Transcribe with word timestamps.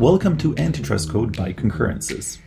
Welcome 0.00 0.38
to 0.38 0.56
Antitrust 0.56 1.10
Code 1.10 1.36
by 1.36 1.52
Concurrences. 1.52 2.38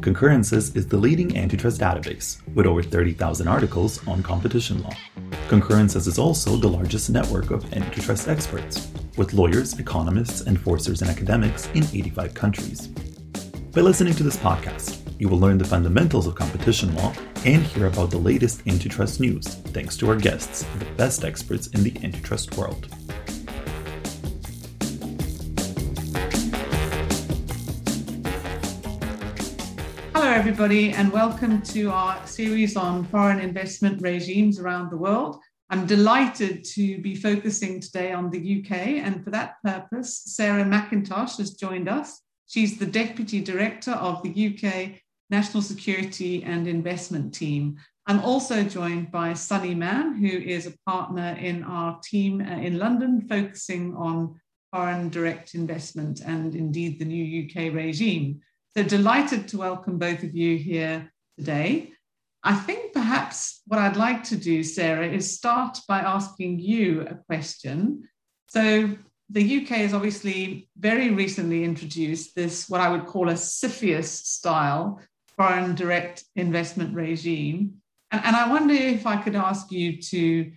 Concurrences 0.00 0.74
is 0.74 0.88
the 0.88 0.96
leading 0.96 1.36
antitrust 1.36 1.80
database 1.80 2.44
with 2.52 2.66
over 2.66 2.82
30,000 2.82 3.46
articles 3.46 4.04
on 4.08 4.24
competition 4.24 4.82
law. 4.82 4.96
Concurrences 5.48 6.08
is 6.08 6.18
also 6.18 6.56
the 6.56 6.66
largest 6.66 7.08
network 7.08 7.52
of 7.52 7.72
antitrust 7.74 8.26
experts, 8.26 8.88
with 9.16 9.34
lawyers, 9.34 9.78
economists, 9.78 10.48
enforcers, 10.48 11.00
and 11.00 11.08
academics 11.12 11.68
in 11.74 11.84
85 11.84 12.34
countries. 12.34 12.88
By 12.88 13.82
listening 13.82 14.14
to 14.14 14.24
this 14.24 14.36
podcast, 14.38 15.00
you 15.20 15.28
will 15.28 15.38
learn 15.38 15.58
the 15.58 15.64
fundamentals 15.64 16.26
of 16.26 16.34
competition 16.34 16.92
law 16.96 17.12
and 17.44 17.62
hear 17.62 17.86
about 17.86 18.10
the 18.10 18.18
latest 18.18 18.66
antitrust 18.66 19.20
news, 19.20 19.46
thanks 19.46 19.96
to 19.98 20.10
our 20.10 20.16
guests, 20.16 20.66
the 20.80 20.86
best 20.96 21.24
experts 21.24 21.68
in 21.68 21.84
the 21.84 21.94
antitrust 22.02 22.56
world. 22.56 22.88
Hello, 30.30 30.38
everybody, 30.38 30.92
and 30.92 31.10
welcome 31.10 31.60
to 31.62 31.90
our 31.90 32.24
series 32.24 32.76
on 32.76 33.02
foreign 33.06 33.40
investment 33.40 34.00
regimes 34.00 34.60
around 34.60 34.88
the 34.88 34.96
world. 34.96 35.40
I'm 35.70 35.86
delighted 35.86 36.62
to 36.66 37.00
be 37.00 37.16
focusing 37.16 37.80
today 37.80 38.12
on 38.12 38.30
the 38.30 38.60
UK, 38.60 38.70
and 39.04 39.24
for 39.24 39.30
that 39.30 39.56
purpose, 39.64 40.22
Sarah 40.26 40.62
McIntosh 40.62 41.38
has 41.38 41.54
joined 41.54 41.88
us. 41.88 42.20
She's 42.46 42.78
the 42.78 42.86
Deputy 42.86 43.40
Director 43.40 43.90
of 43.90 44.22
the 44.22 44.30
UK 44.30 45.00
National 45.30 45.64
Security 45.64 46.44
and 46.44 46.68
Investment 46.68 47.34
Team. 47.34 47.78
I'm 48.06 48.20
also 48.20 48.62
joined 48.62 49.10
by 49.10 49.34
Sunny 49.34 49.74
Mann, 49.74 50.14
who 50.14 50.28
is 50.28 50.64
a 50.64 50.78
partner 50.88 51.36
in 51.40 51.64
our 51.64 51.98
team 52.04 52.40
uh, 52.40 52.52
in 52.52 52.78
London, 52.78 53.26
focusing 53.28 53.96
on 53.96 54.40
foreign 54.72 55.08
direct 55.08 55.56
investment 55.56 56.20
and 56.20 56.54
indeed 56.54 57.00
the 57.00 57.04
new 57.04 57.48
UK 57.48 57.74
regime. 57.74 58.40
So 58.76 58.84
delighted 58.84 59.48
to 59.48 59.58
welcome 59.58 59.98
both 59.98 60.22
of 60.22 60.36
you 60.36 60.56
here 60.56 61.10
today. 61.36 61.90
I 62.44 62.54
think 62.54 62.92
perhaps 62.92 63.62
what 63.66 63.80
I'd 63.80 63.96
like 63.96 64.22
to 64.24 64.36
do, 64.36 64.62
Sarah, 64.62 65.08
is 65.08 65.36
start 65.36 65.78
by 65.88 65.98
asking 65.98 66.60
you 66.60 67.00
a 67.02 67.16
question. 67.26 68.08
So 68.48 68.96
the 69.28 69.62
UK 69.62 69.68
has 69.78 69.92
obviously 69.92 70.68
very 70.78 71.10
recently 71.10 71.64
introduced 71.64 72.36
this, 72.36 72.68
what 72.68 72.80
I 72.80 72.88
would 72.88 73.06
call 73.06 73.28
a 73.28 73.34
CFIUS 73.34 74.04
style 74.04 75.00
foreign 75.36 75.74
direct 75.74 76.24
investment 76.36 76.94
regime. 76.94 77.74
And, 78.12 78.24
and 78.24 78.36
I 78.36 78.48
wonder 78.48 78.74
if 78.74 79.04
I 79.04 79.16
could 79.16 79.34
ask 79.34 79.72
you 79.72 80.00
to 80.00 80.52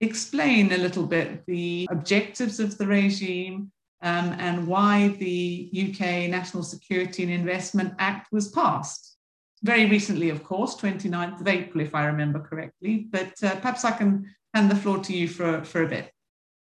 explain 0.00 0.72
a 0.72 0.78
little 0.78 1.04
bit 1.04 1.44
the 1.46 1.86
objectives 1.90 2.58
of 2.58 2.78
the 2.78 2.86
regime 2.86 3.70
um, 4.02 4.34
and 4.38 4.66
why 4.66 5.08
the 5.18 5.70
UK 5.72 6.30
National 6.30 6.62
Security 6.62 7.22
and 7.22 7.32
Investment 7.32 7.94
Act 7.98 8.32
was 8.32 8.48
passed. 8.48 9.16
Very 9.62 9.86
recently, 9.86 10.30
of 10.30 10.42
course, 10.42 10.74
29th 10.76 11.40
of 11.40 11.48
April, 11.48 11.84
if 11.84 11.94
I 11.94 12.06
remember 12.06 12.40
correctly. 12.40 13.06
But 13.10 13.32
uh, 13.42 13.56
perhaps 13.56 13.84
I 13.84 13.90
can 13.90 14.34
hand 14.54 14.70
the 14.70 14.76
floor 14.76 14.98
to 14.98 15.12
you 15.12 15.28
for, 15.28 15.62
for 15.64 15.82
a 15.82 15.88
bit. 15.88 16.10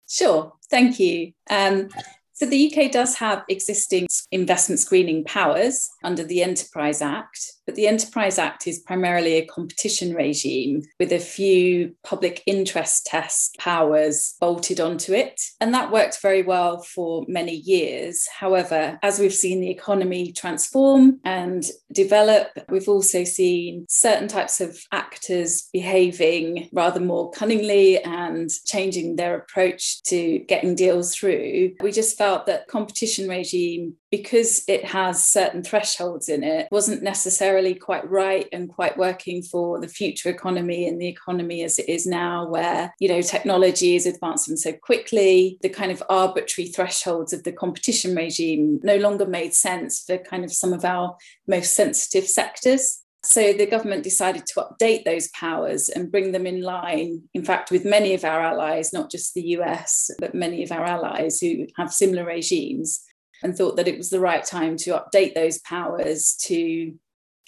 Sure, 0.08 0.54
thank 0.70 0.98
you. 0.98 1.32
Um, 1.50 1.88
so 2.32 2.46
the 2.46 2.72
UK 2.72 2.90
does 2.90 3.16
have 3.16 3.44
existing 3.48 4.06
investment 4.30 4.78
screening 4.78 5.24
powers 5.24 5.90
under 6.02 6.24
the 6.24 6.42
Enterprise 6.42 7.02
Act, 7.02 7.52
but 7.68 7.74
the 7.74 7.86
Enterprise 7.86 8.38
Act 8.38 8.66
is 8.66 8.78
primarily 8.78 9.34
a 9.34 9.44
competition 9.44 10.14
regime 10.14 10.84
with 10.98 11.12
a 11.12 11.18
few 11.18 11.94
public 12.02 12.42
interest 12.46 13.04
test 13.04 13.58
powers 13.58 14.36
bolted 14.40 14.80
onto 14.80 15.12
it. 15.12 15.38
And 15.60 15.74
that 15.74 15.92
worked 15.92 16.22
very 16.22 16.40
well 16.40 16.80
for 16.80 17.26
many 17.28 17.56
years. 17.56 18.26
However, 18.34 18.98
as 19.02 19.18
we've 19.18 19.34
seen 19.34 19.60
the 19.60 19.68
economy 19.68 20.32
transform 20.32 21.20
and 21.26 21.62
develop, 21.92 22.48
we've 22.70 22.88
also 22.88 23.24
seen 23.24 23.84
certain 23.90 24.28
types 24.28 24.62
of 24.62 24.80
actors 24.90 25.68
behaving 25.70 26.70
rather 26.72 27.00
more 27.00 27.30
cunningly 27.32 28.02
and 28.02 28.48
changing 28.64 29.16
their 29.16 29.36
approach 29.36 30.02
to 30.04 30.38
getting 30.48 30.74
deals 30.74 31.14
through. 31.14 31.74
We 31.82 31.92
just 31.92 32.16
felt 32.16 32.46
that 32.46 32.66
competition 32.68 33.28
regime 33.28 33.96
because 34.10 34.64
it 34.68 34.86
has 34.86 35.22
certain 35.22 35.62
thresholds 35.62 36.30
in 36.30 36.42
it 36.42 36.66
wasn't 36.70 37.02
necessarily 37.02 37.57
quite 37.74 38.08
right 38.08 38.48
and 38.52 38.68
quite 38.68 38.96
working 38.96 39.42
for 39.42 39.80
the 39.80 39.88
future 39.88 40.28
economy 40.28 40.86
and 40.88 41.00
the 41.00 41.08
economy 41.08 41.62
as 41.62 41.78
it 41.78 41.88
is 41.88 42.06
now 42.06 42.46
where 42.48 42.94
you 43.00 43.08
know 43.08 43.20
technology 43.20 43.96
is 43.96 44.06
advancing 44.06 44.56
so 44.56 44.72
quickly 44.72 45.58
the 45.62 45.68
kind 45.68 45.90
of 45.90 46.02
arbitrary 46.08 46.68
thresholds 46.68 47.32
of 47.32 47.42
the 47.44 47.52
competition 47.52 48.14
regime 48.14 48.80
no 48.82 48.96
longer 48.96 49.26
made 49.26 49.54
sense 49.54 50.02
for 50.06 50.18
kind 50.18 50.44
of 50.44 50.52
some 50.52 50.72
of 50.72 50.84
our 50.84 51.16
most 51.46 51.74
sensitive 51.74 52.26
sectors. 52.26 53.02
So 53.24 53.52
the 53.52 53.66
government 53.66 54.04
decided 54.04 54.46
to 54.46 54.60
update 54.64 55.04
those 55.04 55.28
powers 55.28 55.88
and 55.88 56.10
bring 56.10 56.32
them 56.32 56.46
in 56.46 56.62
line, 56.62 57.24
in 57.34 57.44
fact, 57.44 57.70
with 57.70 57.84
many 57.84 58.14
of 58.14 58.24
our 58.24 58.40
allies, 58.40 58.92
not 58.92 59.10
just 59.10 59.34
the 59.34 59.42
US, 59.58 60.10
but 60.18 60.34
many 60.34 60.62
of 60.62 60.70
our 60.70 60.84
allies 60.84 61.40
who 61.40 61.66
have 61.76 61.92
similar 61.92 62.24
regimes, 62.24 63.02
and 63.42 63.56
thought 63.56 63.76
that 63.76 63.88
it 63.88 63.98
was 63.98 64.10
the 64.10 64.20
right 64.20 64.44
time 64.44 64.76
to 64.78 64.90
update 64.90 65.34
those 65.34 65.58
powers 65.58 66.36
to 66.44 66.94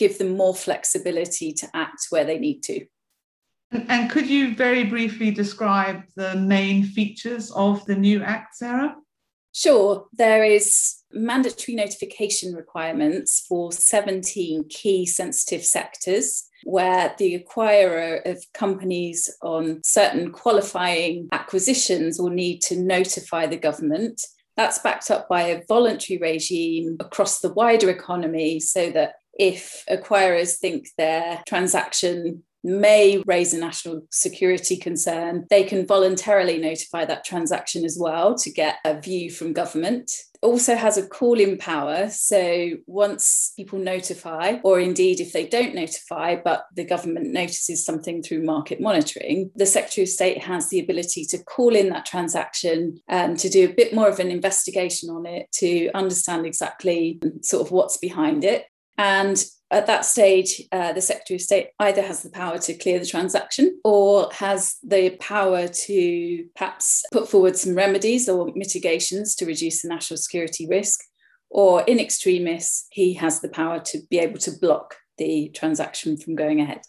give 0.00 0.16
them 0.16 0.36
more 0.36 0.54
flexibility 0.54 1.52
to 1.52 1.68
act 1.74 2.06
where 2.08 2.24
they 2.24 2.38
need 2.38 2.62
to. 2.62 2.86
And 3.70 4.10
could 4.10 4.28
you 4.28 4.56
very 4.56 4.82
briefly 4.82 5.30
describe 5.30 6.02
the 6.16 6.34
main 6.34 6.82
features 6.82 7.52
of 7.52 7.84
the 7.84 7.94
new 7.94 8.22
Act, 8.22 8.56
Sarah? 8.56 8.96
Sure. 9.52 10.06
There 10.12 10.42
is 10.42 10.96
mandatory 11.12 11.76
notification 11.76 12.54
requirements 12.54 13.44
for 13.46 13.72
17 13.72 14.68
key 14.68 15.06
sensitive 15.06 15.64
sectors 15.64 16.44
where 16.64 17.14
the 17.18 17.38
acquirer 17.38 18.24
of 18.24 18.44
companies 18.54 19.28
on 19.42 19.82
certain 19.84 20.32
qualifying 20.32 21.28
acquisitions 21.32 22.18
will 22.18 22.30
need 22.30 22.60
to 22.62 22.80
notify 22.80 23.46
the 23.46 23.56
government. 23.56 24.22
That's 24.56 24.78
backed 24.78 25.10
up 25.10 25.28
by 25.28 25.42
a 25.42 25.62
voluntary 25.68 26.18
regime 26.18 26.96
across 27.00 27.40
the 27.40 27.52
wider 27.52 27.90
economy 27.90 28.60
so 28.60 28.90
that 28.90 29.14
if 29.40 29.84
acquirers 29.90 30.58
think 30.58 30.88
their 30.98 31.42
transaction 31.48 32.44
may 32.62 33.22
raise 33.26 33.54
a 33.54 33.58
national 33.58 34.02
security 34.10 34.76
concern, 34.76 35.46
they 35.48 35.64
can 35.64 35.86
voluntarily 35.86 36.58
notify 36.58 37.06
that 37.06 37.24
transaction 37.24 37.82
as 37.84 37.96
well 37.98 38.34
to 38.36 38.50
get 38.50 38.76
a 38.84 39.00
view 39.00 39.30
from 39.30 39.54
government. 39.54 40.12
Also 40.42 40.74
has 40.74 40.98
a 40.98 41.06
call 41.06 41.38
in 41.38 41.56
power. 41.58 42.08
So 42.10 42.72
once 42.86 43.52
people 43.56 43.78
notify, 43.78 44.58
or 44.62 44.78
indeed 44.78 45.20
if 45.20 45.32
they 45.32 45.46
don't 45.46 45.74
notify, 45.74 46.36
but 46.36 46.66
the 46.74 46.84
government 46.84 47.32
notices 47.32 47.84
something 47.84 48.22
through 48.22 48.44
market 48.44 48.80
monitoring, 48.80 49.50
the 49.54 49.66
Secretary 49.66 50.04
of 50.04 50.08
State 50.08 50.42
has 50.42 50.68
the 50.68 50.80
ability 50.80 51.24
to 51.26 51.42
call 51.44 51.74
in 51.74 51.90
that 51.90 52.06
transaction 52.06 53.00
and 53.08 53.38
to 53.38 53.48
do 53.48 53.66
a 53.66 53.72
bit 53.72 53.94
more 53.94 54.08
of 54.08 54.18
an 54.18 54.30
investigation 54.30 55.08
on 55.10 55.24
it 55.24 55.50
to 55.52 55.90
understand 55.94 56.46
exactly 56.46 57.20
sort 57.42 57.66
of 57.66 57.72
what's 57.72 57.96
behind 57.96 58.44
it. 58.44 58.66
And 59.00 59.42
at 59.70 59.86
that 59.86 60.04
stage, 60.04 60.62
uh, 60.72 60.92
the 60.92 61.00
Secretary 61.00 61.36
of 61.36 61.40
State 61.40 61.68
either 61.78 62.02
has 62.02 62.22
the 62.22 62.28
power 62.28 62.58
to 62.58 62.74
clear 62.74 62.98
the 62.98 63.06
transaction 63.06 63.80
or 63.82 64.28
has 64.32 64.76
the 64.82 65.16
power 65.18 65.68
to 65.68 66.44
perhaps 66.54 67.02
put 67.10 67.26
forward 67.26 67.56
some 67.56 67.74
remedies 67.74 68.28
or 68.28 68.52
mitigations 68.54 69.34
to 69.36 69.46
reduce 69.46 69.80
the 69.80 69.88
national 69.88 70.18
security 70.18 70.66
risk. 70.68 71.00
Or 71.48 71.82
in 71.84 71.98
extremis, 71.98 72.88
he 72.90 73.14
has 73.14 73.40
the 73.40 73.48
power 73.48 73.80
to 73.80 74.00
be 74.10 74.18
able 74.18 74.38
to 74.40 74.52
block 74.60 74.96
the 75.16 75.48
transaction 75.54 76.18
from 76.18 76.34
going 76.34 76.60
ahead. 76.60 76.82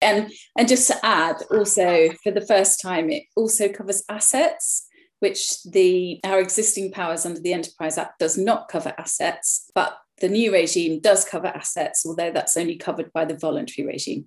And, 0.00 0.32
and 0.56 0.68
just 0.68 0.88
to 0.88 0.96
add, 1.04 1.36
also 1.50 2.08
for 2.24 2.32
the 2.32 2.46
first 2.46 2.80
time, 2.80 3.10
it 3.10 3.24
also 3.36 3.68
covers 3.68 4.04
assets 4.08 4.86
which 5.20 5.62
the 5.64 6.20
our 6.24 6.38
existing 6.38 6.92
powers 6.92 7.26
under 7.26 7.40
the 7.40 7.52
Enterprise 7.52 7.98
Act 7.98 8.20
does 8.20 8.38
not 8.38 8.68
cover 8.68 8.94
assets, 8.96 9.68
but 9.74 9.98
the 10.20 10.28
new 10.28 10.52
regime 10.52 11.00
does 11.00 11.24
cover 11.24 11.48
assets, 11.48 12.04
although 12.06 12.30
that's 12.30 12.56
only 12.56 12.76
covered 12.76 13.12
by 13.12 13.24
the 13.24 13.36
voluntary 13.36 13.86
regime. 13.86 14.26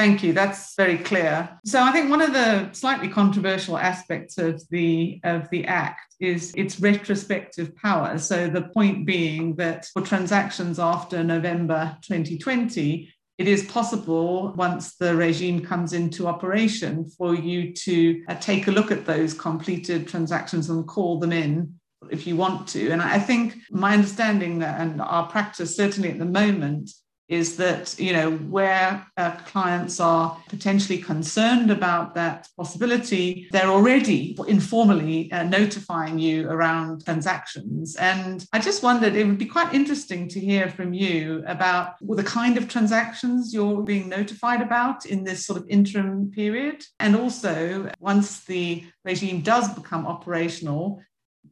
Thank 0.00 0.22
you. 0.22 0.32
That's 0.32 0.74
very 0.76 0.96
clear. 0.96 1.58
So 1.66 1.82
I 1.82 1.92
think 1.92 2.08
one 2.08 2.22
of 2.22 2.32
the 2.32 2.72
slightly 2.72 3.06
controversial 3.06 3.76
aspects 3.76 4.38
of 4.38 4.66
the 4.70 5.20
of 5.24 5.50
the 5.50 5.66
act 5.66 6.14
is 6.20 6.54
its 6.56 6.80
retrospective 6.80 7.76
power. 7.76 8.16
So 8.16 8.48
the 8.48 8.62
point 8.62 9.04
being 9.04 9.56
that 9.56 9.84
for 9.92 10.00
transactions 10.00 10.78
after 10.78 11.22
November 11.22 11.98
2020, 12.00 13.12
it 13.36 13.46
is 13.46 13.64
possible 13.64 14.54
once 14.56 14.96
the 14.96 15.14
regime 15.14 15.64
comes 15.64 15.92
into 15.92 16.26
operation 16.26 17.04
for 17.18 17.34
you 17.34 17.74
to 17.74 18.22
uh, 18.28 18.36
take 18.36 18.68
a 18.68 18.70
look 18.70 18.90
at 18.90 19.04
those 19.04 19.34
completed 19.34 20.08
transactions 20.08 20.70
and 20.70 20.86
call 20.86 21.18
them 21.18 21.32
in 21.32 21.79
if 22.10 22.26
you 22.26 22.36
want 22.36 22.68
to. 22.68 22.90
And 22.90 23.02
I 23.02 23.18
think 23.18 23.56
my 23.70 23.94
understanding 23.94 24.62
and 24.62 25.00
our 25.00 25.26
practice 25.26 25.76
certainly 25.76 26.10
at 26.10 26.18
the 26.18 26.24
moment 26.24 26.90
is 27.30 27.56
that 27.56 27.94
you 27.98 28.12
know 28.12 28.32
where 28.32 29.06
uh, 29.16 29.30
clients 29.46 30.00
are 30.00 30.36
potentially 30.48 30.98
concerned 30.98 31.70
about 31.70 32.14
that 32.14 32.48
possibility 32.56 33.48
they're 33.52 33.68
already 33.68 34.36
informally 34.48 35.30
uh, 35.30 35.44
notifying 35.44 36.18
you 36.18 36.48
around 36.50 37.04
transactions 37.04 37.94
and 37.96 38.44
i 38.52 38.58
just 38.58 38.82
wondered 38.82 39.14
it 39.14 39.24
would 39.26 39.38
be 39.38 39.46
quite 39.46 39.72
interesting 39.72 40.28
to 40.28 40.40
hear 40.40 40.68
from 40.68 40.92
you 40.92 41.42
about 41.46 41.94
the 42.00 42.24
kind 42.24 42.58
of 42.58 42.68
transactions 42.68 43.54
you're 43.54 43.82
being 43.82 44.08
notified 44.08 44.60
about 44.60 45.06
in 45.06 45.22
this 45.22 45.46
sort 45.46 45.58
of 45.58 45.64
interim 45.68 46.30
period 46.32 46.82
and 46.98 47.14
also 47.14 47.88
once 48.00 48.44
the 48.44 48.84
regime 49.04 49.40
does 49.40 49.72
become 49.74 50.04
operational 50.06 51.00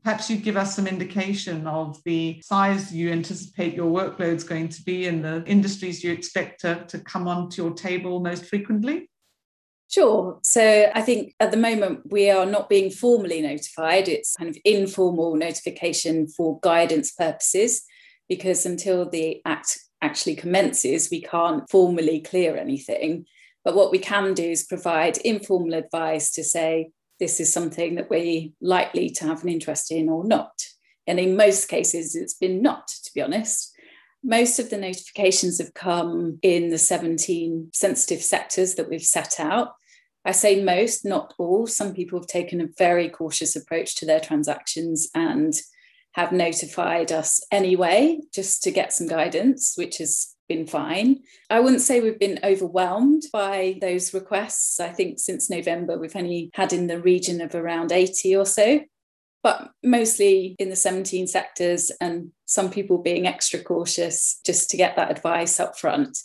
Perhaps 0.08 0.30
you'd 0.30 0.42
give 0.42 0.56
us 0.56 0.74
some 0.74 0.86
indication 0.86 1.66
of 1.66 2.02
the 2.04 2.40
size 2.42 2.94
you 2.94 3.12
anticipate 3.12 3.74
your 3.74 3.90
workload's 3.90 4.42
going 4.42 4.70
to 4.70 4.82
be 4.82 5.06
and 5.06 5.22
the 5.22 5.44
industries 5.44 6.02
you 6.02 6.10
expect 6.10 6.62
to, 6.62 6.82
to 6.88 6.98
come 7.00 7.28
onto 7.28 7.62
your 7.62 7.74
table 7.74 8.18
most 8.18 8.46
frequently. 8.46 9.10
Sure. 9.90 10.38
So 10.42 10.90
I 10.94 11.02
think 11.02 11.34
at 11.40 11.50
the 11.50 11.58
moment 11.58 12.10
we 12.10 12.30
are 12.30 12.46
not 12.46 12.70
being 12.70 12.90
formally 12.90 13.42
notified. 13.42 14.08
It's 14.08 14.34
kind 14.34 14.48
of 14.48 14.56
informal 14.64 15.36
notification 15.36 16.26
for 16.26 16.58
guidance 16.62 17.12
purposes, 17.12 17.84
because 18.30 18.64
until 18.64 19.10
the 19.10 19.42
Act 19.44 19.78
actually 20.00 20.36
commences, 20.36 21.10
we 21.10 21.20
can't 21.20 21.68
formally 21.68 22.22
clear 22.22 22.56
anything. 22.56 23.26
But 23.62 23.74
what 23.74 23.92
we 23.92 23.98
can 23.98 24.32
do 24.32 24.44
is 24.44 24.64
provide 24.64 25.18
informal 25.18 25.74
advice 25.74 26.30
to 26.30 26.42
say, 26.42 26.92
this 27.18 27.40
is 27.40 27.52
something 27.52 27.96
that 27.96 28.10
we're 28.10 28.50
likely 28.60 29.10
to 29.10 29.24
have 29.26 29.42
an 29.42 29.48
interest 29.48 29.90
in 29.90 30.08
or 30.08 30.24
not. 30.24 30.66
And 31.06 31.18
in 31.18 31.36
most 31.36 31.68
cases, 31.68 32.14
it's 32.14 32.34
been 32.34 32.62
not, 32.62 32.88
to 32.88 33.10
be 33.14 33.22
honest. 33.22 33.74
Most 34.22 34.58
of 34.58 34.70
the 34.70 34.76
notifications 34.76 35.58
have 35.58 35.74
come 35.74 36.38
in 36.42 36.70
the 36.70 36.78
17 36.78 37.70
sensitive 37.72 38.22
sectors 38.22 38.74
that 38.74 38.88
we've 38.88 39.02
set 39.02 39.40
out. 39.40 39.74
I 40.24 40.32
say 40.32 40.62
most, 40.62 41.04
not 41.04 41.32
all. 41.38 41.66
Some 41.66 41.94
people 41.94 42.18
have 42.18 42.26
taken 42.26 42.60
a 42.60 42.68
very 42.76 43.08
cautious 43.08 43.56
approach 43.56 43.96
to 43.96 44.06
their 44.06 44.20
transactions 44.20 45.08
and 45.14 45.54
have 46.12 46.32
notified 46.32 47.12
us 47.12 47.40
anyway, 47.50 48.18
just 48.34 48.62
to 48.64 48.70
get 48.70 48.92
some 48.92 49.06
guidance, 49.06 49.74
which 49.76 50.00
is 50.00 50.34
been 50.48 50.66
fine. 50.66 51.20
I 51.50 51.60
wouldn't 51.60 51.82
say 51.82 52.00
we've 52.00 52.18
been 52.18 52.40
overwhelmed 52.42 53.24
by 53.32 53.78
those 53.80 54.14
requests. 54.14 54.80
I 54.80 54.88
think 54.88 55.18
since 55.18 55.50
November, 55.50 55.98
we've 55.98 56.16
only 56.16 56.50
had 56.54 56.72
in 56.72 56.86
the 56.86 57.00
region 57.00 57.40
of 57.40 57.54
around 57.54 57.92
80 57.92 58.36
or 58.36 58.46
so, 58.46 58.80
but 59.42 59.70
mostly 59.82 60.56
in 60.58 60.70
the 60.70 60.76
17 60.76 61.26
sectors, 61.26 61.92
and 62.00 62.32
some 62.46 62.70
people 62.70 62.98
being 62.98 63.26
extra 63.26 63.62
cautious 63.62 64.40
just 64.44 64.70
to 64.70 64.76
get 64.76 64.96
that 64.96 65.10
advice 65.10 65.60
up 65.60 65.78
front. 65.78 66.18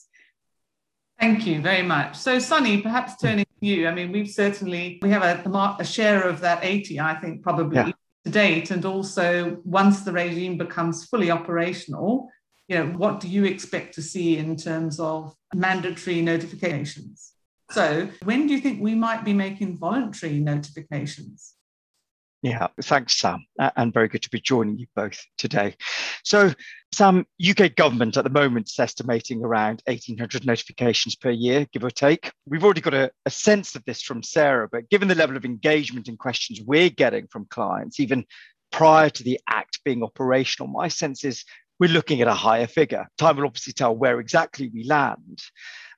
Thank 1.19 1.45
you 1.45 1.61
very 1.61 1.83
much. 1.83 2.17
So, 2.17 2.39
Sunny, 2.39 2.81
perhaps 2.81 3.17
turning 3.21 3.45
to 3.45 3.65
you. 3.65 3.87
I 3.87 3.93
mean, 3.93 4.11
we've 4.11 4.29
certainly 4.29 4.99
we 5.01 5.09
have 5.09 5.23
a, 5.23 5.75
a 5.79 5.85
share 5.85 6.27
of 6.27 6.41
that 6.41 6.63
80, 6.63 6.99
I 6.99 7.15
think, 7.15 7.43
probably 7.43 7.77
yeah. 7.77 7.91
to 8.25 8.31
date, 8.31 8.71
and 8.71 8.83
also 8.83 9.57
once 9.63 10.01
the 10.01 10.11
regime 10.11 10.57
becomes 10.57 11.05
fully 11.05 11.29
operational, 11.31 12.29
you 12.67 12.77
know, 12.77 12.85
what 12.85 13.19
do 13.19 13.27
you 13.27 13.45
expect 13.45 13.95
to 13.95 14.01
see 14.01 14.37
in 14.37 14.55
terms 14.55 14.99
of 14.99 15.35
mandatory 15.53 16.21
notifications? 16.21 17.33
So, 17.71 18.09
when 18.23 18.47
do 18.47 18.53
you 18.53 18.59
think 18.59 18.81
we 18.81 18.95
might 18.95 19.25
be 19.25 19.33
making 19.33 19.77
voluntary 19.77 20.39
notifications? 20.39 21.55
Yeah, 22.43 22.67
thanks, 22.81 23.17
Sam, 23.17 23.45
and 23.57 23.93
very 23.93 24.09
good 24.09 24.21
to 24.23 24.29
be 24.29 24.41
joining 24.41 24.77
you 24.77 24.85
both 24.97 25.17
today. 25.37 25.77
So, 26.25 26.53
Sam, 26.91 27.25
UK 27.41 27.73
government 27.73 28.17
at 28.17 28.25
the 28.25 28.29
moment 28.29 28.69
is 28.69 28.77
estimating 28.77 29.45
around 29.45 29.81
1,800 29.85 30.45
notifications 30.45 31.15
per 31.15 31.31
year, 31.31 31.65
give 31.71 31.85
or 31.85 31.89
take. 31.89 32.33
We've 32.45 32.63
already 32.65 32.81
got 32.81 32.93
a, 32.93 33.11
a 33.25 33.29
sense 33.29 33.75
of 33.75 33.85
this 33.85 34.01
from 34.01 34.23
Sarah, 34.23 34.67
but 34.69 34.89
given 34.89 35.07
the 35.07 35.15
level 35.15 35.37
of 35.37 35.45
engagement 35.45 36.09
and 36.09 36.19
questions 36.19 36.61
we're 36.61 36.89
getting 36.89 37.27
from 37.27 37.45
clients, 37.45 38.01
even 38.01 38.25
prior 38.73 39.09
to 39.09 39.23
the 39.23 39.39
Act 39.47 39.79
being 39.85 40.03
operational, 40.03 40.67
my 40.67 40.89
sense 40.89 41.23
is 41.23 41.45
we're 41.83 41.89
looking 41.89 42.21
at 42.21 42.29
a 42.29 42.33
higher 42.33 42.65
figure. 42.65 43.05
Time 43.17 43.35
will 43.35 43.45
obviously 43.45 43.73
tell 43.73 43.93
where 43.93 44.21
exactly 44.21 44.71
we 44.73 44.85
land. 44.85 45.43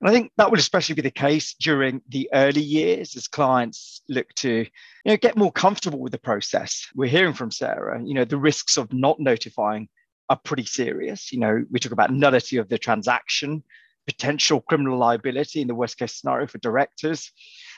And 0.02 0.10
I 0.10 0.12
think 0.12 0.32
that 0.36 0.50
will 0.50 0.58
especially 0.58 0.96
be 0.96 1.04
the 1.04 1.12
case 1.12 1.54
during 1.54 2.02
the 2.10 2.28
early 2.34 2.64
years 2.64 3.16
as 3.16 3.28
clients 3.28 4.02
look 4.10 4.34
to 4.38 4.50
you 4.50 4.66
know, 5.06 5.18
get 5.18 5.38
more 5.38 5.52
comfortable 5.52 6.00
with 6.00 6.12
the 6.12 6.18
process. 6.18 6.88
We're 6.96 7.12
hearing 7.12 7.36
from 7.36 7.52
Sarah, 7.52 8.02
you 8.04 8.16
know, 8.16 8.26
the 8.26 8.40
risks 8.40 8.78
of 8.78 8.92
not 8.92 9.20
notifying 9.20 9.88
are 10.28 10.40
pretty 10.44 10.66
serious. 10.66 11.32
You 11.32 11.38
know, 11.38 11.64
we 11.70 11.80
talk 11.80 11.92
about 11.92 12.12
nullity 12.12 12.58
of 12.58 12.68
the 12.68 12.80
transaction, 12.80 13.64
potential 14.08 14.62
criminal 14.62 14.98
liability 14.98 15.62
in 15.62 15.68
the 15.68 15.76
worst 15.76 16.00
case 16.00 16.20
scenario 16.20 16.48
for 16.48 16.58
directors. 16.58 17.32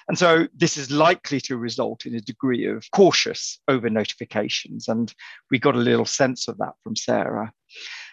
And 0.08 0.18
so 0.18 0.48
this 0.56 0.78
is 0.78 0.92
likely 0.92 1.42
to 1.42 1.58
result 1.58 2.06
in 2.06 2.16
a 2.16 2.22
degree 2.22 2.68
of 2.68 2.90
cautious 2.92 3.60
over 3.68 3.90
notifications. 3.90 4.88
And 4.88 5.14
we 5.52 5.60
got 5.60 5.76
a 5.76 5.80
little 5.80 6.06
sense 6.06 6.48
of 6.48 6.58
that 6.60 6.76
from 6.86 6.96
Sarah. 6.96 7.52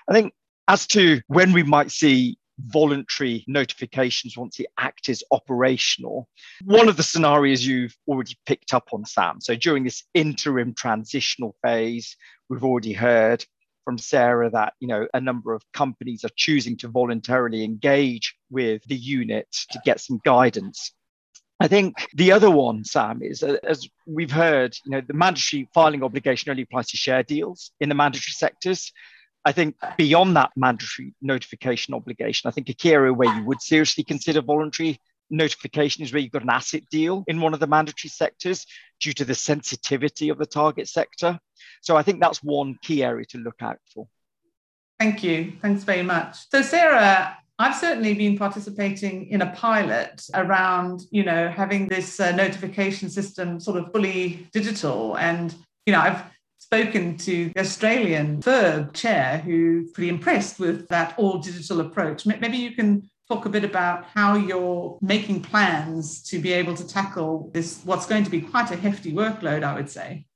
I 0.08 0.12
think 0.12 0.32
as 0.68 0.86
to 0.88 1.20
when 1.28 1.52
we 1.52 1.62
might 1.62 1.90
see 1.90 2.38
voluntary 2.58 3.44
notifications 3.48 4.36
once 4.36 4.56
the 4.56 4.68
act 4.78 5.08
is 5.08 5.24
operational. 5.32 6.28
One 6.64 6.88
of 6.88 6.96
the 6.96 7.02
scenarios 7.02 7.66
you've 7.66 7.96
already 8.06 8.36
picked 8.46 8.72
up 8.72 8.88
on, 8.92 9.04
Sam. 9.04 9.40
So 9.40 9.56
during 9.56 9.84
this 9.84 10.04
interim 10.14 10.74
transitional 10.74 11.56
phase, 11.62 12.16
we've 12.48 12.64
already 12.64 12.92
heard 12.92 13.44
from 13.84 13.98
Sarah 13.98 14.50
that 14.50 14.72
you 14.80 14.88
know 14.88 15.06
a 15.12 15.20
number 15.20 15.52
of 15.52 15.62
companies 15.72 16.24
are 16.24 16.30
choosing 16.36 16.76
to 16.78 16.88
voluntarily 16.88 17.64
engage 17.64 18.34
with 18.50 18.82
the 18.84 18.96
unit 18.96 19.48
to 19.70 19.80
get 19.84 20.00
some 20.00 20.20
guidance. 20.24 20.92
I 21.60 21.68
think 21.68 22.08
the 22.14 22.32
other 22.32 22.50
one, 22.50 22.84
Sam, 22.84 23.22
is 23.22 23.42
uh, 23.42 23.56
as 23.62 23.88
we've 24.06 24.30
heard, 24.30 24.76
you 24.84 24.90
know, 24.90 25.00
the 25.06 25.14
mandatory 25.14 25.68
filing 25.72 26.02
obligation 26.02 26.50
only 26.50 26.64
applies 26.64 26.88
to 26.88 26.96
share 26.96 27.22
deals 27.22 27.70
in 27.80 27.88
the 27.88 27.94
mandatory 27.94 28.32
sectors. 28.32 28.92
I 29.44 29.52
think 29.52 29.76
beyond 29.96 30.36
that 30.36 30.50
mandatory 30.56 31.14
notification 31.20 31.94
obligation, 31.94 32.48
I 32.48 32.50
think 32.50 32.68
a 32.68 32.74
key 32.74 32.92
area 32.92 33.12
where 33.12 33.34
you 33.34 33.44
would 33.44 33.60
seriously 33.60 34.02
consider 34.02 34.40
voluntary 34.40 34.98
notification 35.30 36.02
is 36.02 36.12
where 36.12 36.20
you've 36.20 36.32
got 36.32 36.42
an 36.42 36.50
asset 36.50 36.82
deal 36.90 37.24
in 37.26 37.40
one 37.40 37.54
of 37.54 37.60
the 37.60 37.66
mandatory 37.66 38.08
sectors 38.08 38.66
due 39.00 39.12
to 39.12 39.24
the 39.24 39.34
sensitivity 39.34 40.28
of 40.28 40.38
the 40.38 40.46
target 40.46 40.88
sector. 40.88 41.38
So 41.82 41.96
I 41.96 42.02
think 42.02 42.20
that's 42.20 42.42
one 42.42 42.78
key 42.82 43.04
area 43.04 43.26
to 43.26 43.38
look 43.38 43.60
out 43.60 43.78
for. 43.92 44.08
Thank 44.98 45.22
you. 45.22 45.52
Thanks 45.60 45.84
very 45.84 46.02
much. 46.02 46.48
So, 46.50 46.62
Sarah, 46.62 47.36
I've 47.58 47.76
certainly 47.76 48.14
been 48.14 48.38
participating 48.38 49.28
in 49.28 49.42
a 49.42 49.50
pilot 49.52 50.24
around, 50.34 51.02
you 51.10 51.24
know, 51.24 51.48
having 51.48 51.88
this 51.88 52.18
uh, 52.20 52.32
notification 52.32 53.10
system 53.10 53.60
sort 53.60 53.78
of 53.78 53.92
fully 53.92 54.48
digital. 54.52 55.16
And, 55.18 55.54
you 55.86 55.92
know, 55.92 56.00
I've 56.00 56.22
spoken 56.74 57.16
to 57.16 57.50
the 57.54 57.60
Australian 57.60 58.42
FIRB 58.42 58.92
chair 58.94 59.38
who's 59.38 59.92
pretty 59.92 60.08
impressed 60.08 60.58
with 60.58 60.88
that 60.88 61.14
all 61.16 61.38
digital 61.38 61.80
approach. 61.80 62.26
Maybe 62.26 62.56
you 62.56 62.72
can 62.72 63.08
talk 63.28 63.46
a 63.46 63.48
bit 63.48 63.62
about 63.62 64.06
how 64.06 64.34
you're 64.34 64.98
making 65.00 65.42
plans 65.42 66.20
to 66.24 66.40
be 66.40 66.52
able 66.52 66.74
to 66.74 66.84
tackle 66.86 67.48
this, 67.54 67.80
what's 67.84 68.06
going 68.06 68.24
to 68.24 68.30
be 68.30 68.40
quite 68.40 68.72
a 68.72 68.76
hefty 68.76 69.12
workload, 69.12 69.62
I 69.62 69.74
would 69.74 69.88
say. 69.88 70.26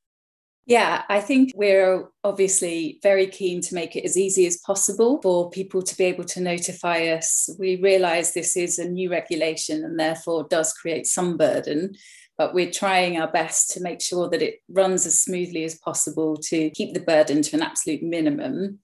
Yeah, 0.64 1.02
I 1.08 1.20
think 1.20 1.50
we're 1.56 2.06
obviously 2.22 3.00
very 3.02 3.26
keen 3.26 3.60
to 3.62 3.74
make 3.74 3.96
it 3.96 4.04
as 4.04 4.16
easy 4.16 4.46
as 4.46 4.58
possible 4.58 5.20
for 5.20 5.50
people 5.50 5.82
to 5.82 5.96
be 5.96 6.04
able 6.04 6.24
to 6.24 6.40
notify 6.40 7.06
us. 7.08 7.50
We 7.58 7.82
realise 7.82 8.30
this 8.30 8.56
is 8.56 8.78
a 8.78 8.88
new 8.88 9.10
regulation 9.10 9.82
and 9.82 9.98
therefore 9.98 10.46
does 10.48 10.72
create 10.72 11.08
some 11.08 11.36
burden, 11.36 11.96
but 12.38 12.54
we're 12.54 12.70
trying 12.70 13.18
our 13.18 13.30
best 13.30 13.72
to 13.72 13.82
make 13.82 14.00
sure 14.00 14.30
that 14.30 14.42
it 14.42 14.62
runs 14.70 15.04
as 15.04 15.20
smoothly 15.20 15.64
as 15.64 15.74
possible 15.74 16.36
to 16.36 16.70
keep 16.70 16.94
the 16.94 17.00
burden 17.00 17.42
to 17.42 17.56
an 17.56 17.62
absolute 17.62 18.02
minimum. 18.02 18.78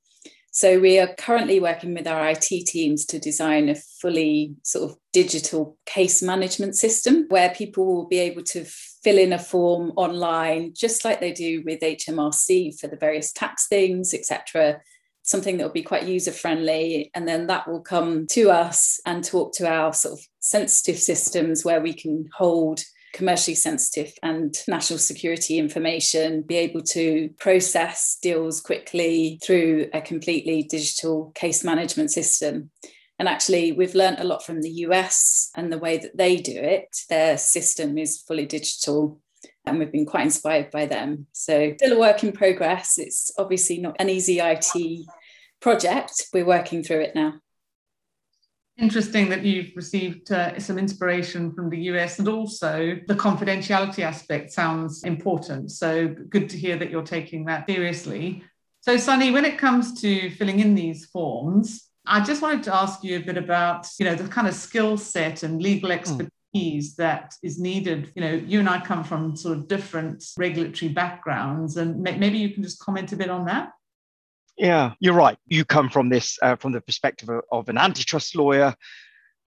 So 0.51 0.79
we 0.79 1.01
are 1.01 1.15
currently 1.15 1.59
working 1.59 1.95
with 1.95 2.07
our 2.07 2.29
IT 2.31 2.67
teams 2.67 3.05
to 3.07 3.19
design 3.19 3.69
a 3.69 3.75
fully 3.75 4.55
sort 4.63 4.91
of 4.91 4.97
digital 5.13 5.77
case 5.85 6.23
management 6.23 6.77
system 6.77 7.27
where 7.29 7.51
people 7.51 7.87
will 7.87 8.07
be 8.07 8.19
able 8.19 8.43
to 8.45 8.65
fill 8.65 9.19
in 9.19 9.33
a 9.33 9.39
form 9.39 9.93
online, 9.97 10.73
just 10.73 11.05
like 11.05 11.21
they 11.21 11.33
do 11.33 11.63
with 11.65 11.81
HMRC 11.81 12.79
for 12.79 12.87
the 12.87 12.97
various 12.97 13.33
tax 13.33 13.67
things, 13.67 14.15
etc. 14.15 14.81
Something 15.23 15.57
that 15.57 15.65
will 15.65 15.73
be 15.73 15.83
quite 15.83 16.05
user 16.05 16.31
friendly. 16.31 17.11
And 17.15 17.27
then 17.27 17.49
that 17.49 17.67
will 17.67 17.81
come 17.81 18.29
to 18.29 18.51
us 18.51 19.01
and 19.07 19.25
talk 19.25 19.55
to 19.55 19.69
our 19.69 19.93
sort 19.93 20.21
of 20.21 20.25
sensitive 20.39 20.99
systems 20.99 21.65
where 21.65 21.81
we 21.81 21.93
can 21.93 22.29
hold 22.33 22.85
commercially 23.15 23.55
sensitive 23.55 24.13
and 24.23 24.55
national 24.69 24.99
security 24.99 25.59
information, 25.59 26.43
be 26.43 26.57
able 26.57 26.83
to 26.83 27.31
process 27.39 28.19
deals 28.21 28.61
quickly 28.61 29.41
through 29.43 29.89
a 29.95 30.01
completely 30.03 30.65
digital 30.65 31.31
case 31.35 31.65
management 31.65 32.11
system. 32.11 32.71
And 33.19 33.29
actually, 33.29 33.71
we've 33.71 33.95
learned 33.95 34.19
a 34.19 34.25
lot 34.25 34.45
from 34.45 34.61
the 34.61 34.71
US 34.87 35.51
and 35.55 35.73
the 35.73 35.79
way 35.79 35.97
that 35.99 36.17
they 36.17 36.37
do 36.37 36.57
it. 36.57 36.89
Their 37.09 37.39
system 37.39 37.97
is 37.97 38.21
fully 38.27 38.47
digital, 38.47 39.21
and 39.65 39.79
we've 39.79 39.93
been 39.93 40.07
quite 40.07 40.25
inspired 40.25 40.73
by 40.73 40.87
them. 40.87 41.29
So, 41.33 41.75
still 41.77 41.97
a 41.97 42.01
work 42.01 42.25
in 42.25 42.33
progress. 42.33 42.99
It's 42.99 43.31
obviously 43.39 43.79
not 43.79 43.95
an 44.01 44.11
easy 44.11 44.41
IT 44.41 45.07
project. 45.61 46.27
We're 46.33 46.45
working 46.45 46.83
through 46.83 47.03
it 47.03 47.15
now. 47.15 47.35
Interesting 48.77 49.29
that 49.29 49.45
you've 49.45 49.71
received 49.77 50.33
uh, 50.33 50.59
some 50.59 50.79
inspiration 50.79 51.53
from 51.53 51.71
the 51.71 51.79
US 51.93 52.19
and 52.19 52.27
also 52.27 52.99
the 53.07 53.15
confidentiality 53.15 54.01
aspect 54.01 54.51
sounds 54.51 55.05
important. 55.05 55.71
So 55.71 56.09
good 56.09 56.49
to 56.51 56.57
hear 56.57 56.77
that 56.79 56.91
you're 56.91 57.03
taking 57.03 57.45
that 57.45 57.67
seriously. 57.69 58.43
So, 58.81 58.97
Sunny, 58.97 59.31
when 59.31 59.45
it 59.45 59.59
comes 59.59 60.01
to 60.03 60.29
filling 60.31 60.59
in 60.59 60.75
these 60.75 61.07
forms, 61.07 61.89
I 62.05 62.23
just 62.23 62.43
wanted 62.43 62.65
to 62.65 62.75
ask 62.75 63.03
you 63.03 63.17
a 63.17 63.21
bit 63.21 63.39
about, 63.39 63.87
you 63.99 64.05
know, 64.05 64.15
the 64.15 64.29
kind 64.29 64.47
of 64.47 64.55
skill 64.55 64.99
set 64.99 65.43
and 65.43 65.63
legal 65.63 65.91
hmm. 65.91 65.99
expertise 65.99 66.93
mm. 66.93 66.97
that 66.97 67.35
is 67.43 67.59
needed. 67.59 68.13
You 68.15 68.23
know, 68.23 68.33
you 68.33 68.59
and 68.59 68.69
I 68.69 68.81
come 68.85 69.03
from 69.03 69.37
sort 69.37 69.57
of 69.57 69.69
different 69.69 70.23
regulatory 70.37 70.93
backgrounds, 70.93 71.77
and 71.79 72.03
maybe 72.03 72.39
you 72.39 72.51
can 72.51 72.63
just 72.63 72.81
comment 72.81 73.13
a 73.13 73.17
bit 73.17 73.31
on 73.31 73.47
that. 73.47 73.71
Yeah, 74.57 74.93
you're 75.01 75.15
right. 75.15 75.37
You 75.47 75.65
come 75.65 75.91
from 75.91 76.09
this 76.09 76.39
uh, 76.41 76.57
from 76.57 76.73
the 76.73 76.81
perspective 76.81 77.29
of, 77.29 77.43
of, 77.51 77.69
an 77.69 77.79
antitrust 77.79 78.37
lawyer. 78.37 78.75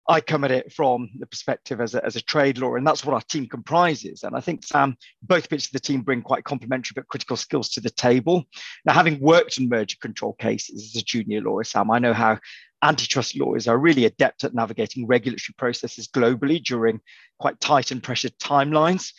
I 0.09 0.21
come 0.21 0.43
at 0.45 0.51
it 0.51 0.73
from 0.73 1.11
the 1.19 1.27
perspective 1.27 1.81
as 1.81 1.95
a, 1.95 2.05
as 2.05 2.17
a 2.17 2.21
trade 2.21 2.59
lawyer, 2.59 2.77
and 2.77 2.87
that's 2.87 3.05
what 3.05 3.15
our 3.15 3.21
team 3.21 3.47
comprises. 3.47 4.25
And 4.25 4.37
I 4.37 4.41
think 4.41 4.65
Sam, 4.65 4.97
both 5.23 5.49
bits 5.49 5.67
of 5.67 5.73
the 5.73 5.81
team 5.81 6.03
bring 6.03 6.23
quite 6.23 6.45
complementary 6.45 6.95
but 6.95 7.09
critical 7.09 7.37
skills 7.37 7.71
to 7.71 7.81
the 7.81 7.91
table. 7.91 8.45
Now, 8.85 8.95
having 8.95 9.21
worked 9.21 9.59
in 9.59 9.69
merger 9.69 9.97
control 10.01 10.35
cases 10.35 10.93
as 10.95 11.01
a 11.01 11.05
junior 11.05 11.41
lawyer, 11.41 11.65
Sam, 11.65 11.91
I 11.91 11.99
know 12.01 12.13
how 12.15 12.39
antitrust 12.83 13.39
lawyers 13.39 13.69
are 13.69 13.79
really 13.79 14.05
adept 14.05 14.43
at 14.43 14.55
navigating 14.55 15.07
regulatory 15.07 15.55
processes 15.57 16.09
globally 16.09 16.63
during 16.63 17.01
quite 17.39 17.61
tight 17.61 17.93
and 17.93 18.03
pressured 18.03 18.37
timelines. 18.39 19.13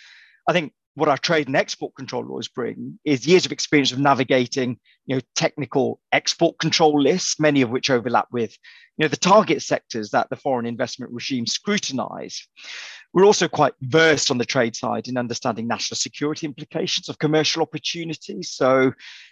I 0.47 0.53
think 0.53 0.73
what 0.95 1.09
our 1.09 1.17
trade 1.17 1.47
and 1.47 1.55
export 1.55 1.95
control 1.95 2.23
laws 2.23 2.47
bring 2.47 2.99
is 3.03 3.25
years 3.27 3.45
of 3.45 3.51
experience 3.51 3.91
of 3.91 3.99
navigating 3.99 4.77
you 5.05 5.15
know 5.15 5.21
technical 5.35 5.99
export 6.11 6.57
control 6.59 7.01
lists 7.01 7.39
many 7.39 7.61
of 7.61 7.69
which 7.69 7.89
overlap 7.89 8.27
with 8.31 8.51
you 8.97 9.03
know 9.03 9.07
the 9.07 9.17
target 9.17 9.61
sectors 9.61 10.11
that 10.11 10.29
the 10.29 10.35
foreign 10.35 10.65
investment 10.65 11.11
regime 11.11 11.45
scrutinize 11.45 12.47
we're 13.13 13.25
also 13.25 13.47
quite 13.47 13.73
versed 13.81 14.31
on 14.31 14.37
the 14.37 14.45
trade 14.45 14.75
side 14.75 15.07
in 15.07 15.17
understanding 15.17 15.67
national 15.67 15.97
security 15.97 16.45
implications 16.45 17.09
of 17.09 17.19
commercial 17.19 17.61
opportunities 17.61 18.51
so 18.51 18.91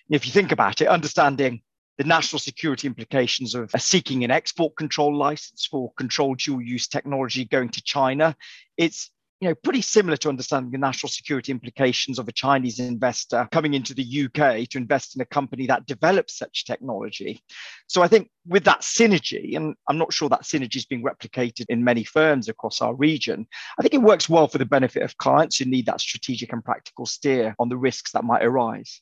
if 0.09 0.25
you 0.25 0.31
think 0.31 0.51
about 0.51 0.81
it 0.81 0.87
understanding 0.87 1.61
the 1.97 2.07
national 2.07 2.39
security 2.39 2.87
implications 2.87 3.53
of 3.53 3.69
seeking 3.77 4.23
an 4.23 4.31
export 4.31 4.75
control 4.75 5.15
license 5.15 5.67
for 5.69 5.91
controlled 5.97 6.39
dual 6.39 6.59
use 6.59 6.87
technology 6.87 7.45
going 7.45 7.69
to 7.69 7.83
China. 7.83 8.35
It's 8.75 9.11
you 9.41 9.49
know, 9.49 9.55
pretty 9.55 9.81
similar 9.81 10.15
to 10.17 10.29
understanding 10.29 10.71
the 10.71 10.77
national 10.77 11.09
security 11.09 11.51
implications 11.51 12.19
of 12.19 12.27
a 12.27 12.31
Chinese 12.31 12.79
investor 12.79 13.47
coming 13.51 13.73
into 13.73 13.95
the 13.95 14.25
UK 14.25 14.69
to 14.69 14.77
invest 14.77 15.15
in 15.15 15.21
a 15.21 15.25
company 15.25 15.65
that 15.65 15.87
develops 15.87 16.37
such 16.37 16.63
technology. 16.63 17.43
So 17.87 18.03
I 18.03 18.07
think 18.07 18.29
with 18.45 18.63
that 18.65 18.81
synergy, 18.81 19.55
and 19.55 19.75
I'm 19.89 19.97
not 19.97 20.13
sure 20.13 20.29
that 20.29 20.43
synergy 20.43 20.75
is 20.75 20.85
being 20.85 21.03
replicated 21.03 21.65
in 21.69 21.83
many 21.83 22.03
firms 22.03 22.49
across 22.49 22.81
our 22.81 22.93
region, 22.93 23.47
I 23.79 23.81
think 23.81 23.95
it 23.95 24.03
works 24.03 24.29
well 24.29 24.47
for 24.47 24.59
the 24.59 24.65
benefit 24.65 25.01
of 25.01 25.17
clients 25.17 25.57
who 25.57 25.65
need 25.65 25.87
that 25.87 26.01
strategic 26.01 26.53
and 26.53 26.63
practical 26.63 27.07
steer 27.07 27.55
on 27.57 27.67
the 27.67 27.77
risks 27.77 28.11
that 28.11 28.23
might 28.23 28.43
arise. 28.43 29.01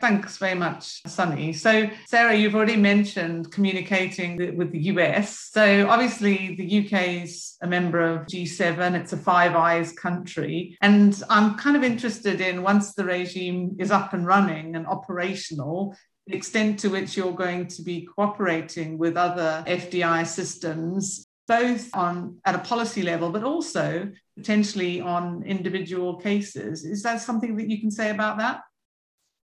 Thanks 0.00 0.38
very 0.38 0.54
much, 0.54 1.02
Sunny. 1.08 1.52
So, 1.52 1.90
Sarah, 2.06 2.36
you've 2.36 2.54
already 2.54 2.76
mentioned 2.76 3.50
communicating 3.50 4.56
with 4.56 4.70
the 4.70 4.82
US. 4.92 5.50
So, 5.50 5.88
obviously, 5.88 6.54
the 6.54 6.84
UK 6.84 7.24
is 7.24 7.56
a 7.62 7.66
member 7.66 8.00
of 8.00 8.26
G7, 8.26 8.94
it's 8.94 9.12
a 9.12 9.16
Five 9.16 9.56
Eyes 9.56 9.92
country. 9.92 10.76
And 10.82 11.20
I'm 11.28 11.56
kind 11.56 11.76
of 11.76 11.82
interested 11.82 12.40
in 12.40 12.62
once 12.62 12.94
the 12.94 13.04
regime 13.04 13.74
is 13.80 13.90
up 13.90 14.12
and 14.12 14.24
running 14.24 14.76
and 14.76 14.86
operational, 14.86 15.96
the 16.28 16.36
extent 16.36 16.78
to 16.80 16.88
which 16.90 17.16
you're 17.16 17.32
going 17.32 17.66
to 17.66 17.82
be 17.82 18.06
cooperating 18.14 18.98
with 18.98 19.16
other 19.16 19.64
FDI 19.66 20.24
systems 20.26 21.24
both 21.48 21.88
on 21.94 22.36
at 22.44 22.54
a 22.54 22.58
policy 22.58 23.02
level 23.02 23.30
but 23.30 23.42
also 23.42 24.12
potentially 24.36 25.00
on 25.00 25.42
individual 25.44 26.16
cases 26.16 26.84
is 26.84 27.02
that 27.02 27.22
something 27.22 27.56
that 27.56 27.70
you 27.70 27.80
can 27.80 27.90
say 27.90 28.10
about 28.10 28.36
that 28.36 28.60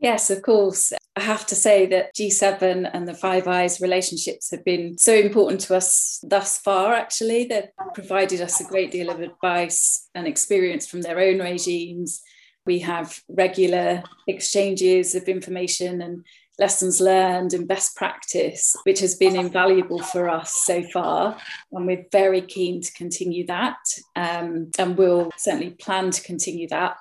Yes, 0.01 0.31
of 0.31 0.41
course. 0.41 0.91
I 1.15 1.21
have 1.21 1.45
to 1.45 1.55
say 1.55 1.85
that 1.85 2.15
G7 2.15 2.89
and 2.91 3.07
the 3.07 3.13
Five 3.13 3.47
Eyes 3.47 3.79
relationships 3.79 4.49
have 4.49 4.65
been 4.65 4.97
so 4.97 5.13
important 5.13 5.61
to 5.61 5.75
us 5.75 6.19
thus 6.23 6.57
far, 6.57 6.95
actually. 6.95 7.45
They've 7.45 7.69
provided 7.93 8.41
us 8.41 8.59
a 8.59 8.65
great 8.65 8.89
deal 8.89 9.11
of 9.11 9.21
advice 9.21 10.09
and 10.15 10.25
experience 10.25 10.87
from 10.87 11.03
their 11.03 11.19
own 11.19 11.39
regimes. 11.39 12.23
We 12.65 12.79
have 12.79 13.19
regular 13.29 14.01
exchanges 14.27 15.13
of 15.13 15.23
information 15.25 16.01
and 16.01 16.25
lessons 16.57 16.99
learned 16.99 17.53
and 17.53 17.67
best 17.67 17.95
practice, 17.95 18.75
which 18.83 19.01
has 19.01 19.15
been 19.15 19.35
invaluable 19.35 20.01
for 20.01 20.29
us 20.29 20.53
so 20.63 20.81
far. 20.81 21.37
And 21.71 21.85
we're 21.85 22.05
very 22.11 22.41
keen 22.41 22.81
to 22.81 22.93
continue 22.93 23.45
that. 23.47 23.77
Um, 24.15 24.71
and 24.79 24.97
we'll 24.97 25.29
certainly 25.37 25.71
plan 25.71 26.09
to 26.09 26.23
continue 26.23 26.67
that 26.69 26.97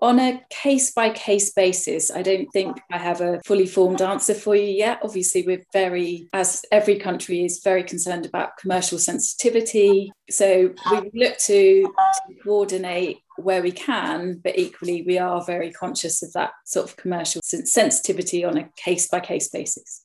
on 0.00 0.18
a 0.18 0.42
case 0.50 0.92
by 0.92 1.10
case 1.10 1.52
basis, 1.52 2.10
I 2.10 2.22
don't 2.22 2.48
think 2.52 2.78
I 2.90 2.98
have 2.98 3.20
a 3.20 3.40
fully 3.44 3.66
formed 3.66 4.00
answer 4.00 4.34
for 4.34 4.54
you 4.54 4.64
yet. 4.64 5.00
Obviously, 5.02 5.42
we're 5.46 5.64
very, 5.72 6.28
as 6.32 6.64
every 6.70 6.96
country 6.96 7.44
is 7.44 7.60
very 7.62 7.82
concerned 7.82 8.26
about 8.26 8.56
commercial 8.58 8.98
sensitivity. 8.98 10.12
So 10.30 10.74
we 10.90 11.10
look 11.14 11.38
to, 11.38 11.82
to 11.82 12.34
coordinate 12.42 13.18
where 13.36 13.62
we 13.62 13.72
can, 13.72 14.40
but 14.42 14.58
equally, 14.58 15.02
we 15.02 15.18
are 15.18 15.44
very 15.44 15.70
conscious 15.72 16.22
of 16.22 16.32
that 16.32 16.52
sort 16.64 16.88
of 16.88 16.96
commercial 16.96 17.40
sensitivity 17.44 18.44
on 18.44 18.58
a 18.58 18.68
case 18.76 19.08
by 19.08 19.20
case 19.20 19.48
basis. 19.48 20.04